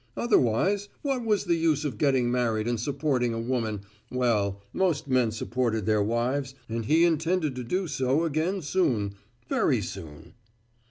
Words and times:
Otherwise, 0.17 0.89
what 1.03 1.23
was 1.23 1.43
the 1.43 1.53
use 1.53 1.85
of 1.85 1.99
getting 1.99 2.31
married 2.31 2.67
and 2.67 2.79
supporting 2.79 3.35
a 3.35 3.39
woman 3.39 3.81
well, 4.09 4.59
most 4.73 5.07
men 5.07 5.29
supported 5.29 5.85
their 5.85 6.01
wives, 6.01 6.55
and 6.67 6.85
he 6.85 7.05
intended 7.05 7.55
to 7.55 7.63
do 7.63 7.87
so 7.87 8.23
again 8.23 8.63
soon, 8.63 9.13
very 9.47 9.79
soon. 9.79 10.33